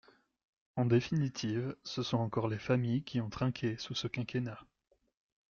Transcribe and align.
En 0.77 0.85
définitive, 0.85 1.75
ce 1.83 2.01
sont 2.01 2.17
encore 2.17 2.47
les 2.47 2.57
familles 2.57 3.03
qui 3.03 3.21
ont 3.21 3.29
trinqué 3.29 3.77
sous 3.77 3.93
ce 3.93 4.07
quinquennat. 4.07 4.57